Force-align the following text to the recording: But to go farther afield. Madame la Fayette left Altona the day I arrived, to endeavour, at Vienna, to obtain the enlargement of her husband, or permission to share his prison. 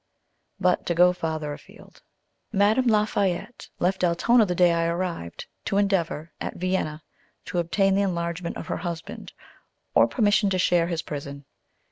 But 0.59 0.87
to 0.87 0.95
go 0.95 1.13
farther 1.13 1.53
afield. 1.53 2.01
Madame 2.51 2.87
la 2.87 3.05
Fayette 3.05 3.69
left 3.77 4.03
Altona 4.03 4.47
the 4.47 4.55
day 4.55 4.73
I 4.73 4.85
arrived, 4.87 5.45
to 5.65 5.77
endeavour, 5.77 6.31
at 6.41 6.55
Vienna, 6.55 7.03
to 7.45 7.59
obtain 7.59 7.93
the 7.93 8.01
enlargement 8.01 8.57
of 8.57 8.65
her 8.65 8.77
husband, 8.77 9.33
or 9.93 10.07
permission 10.07 10.49
to 10.49 10.57
share 10.57 10.87
his 10.87 11.03
prison. 11.03 11.45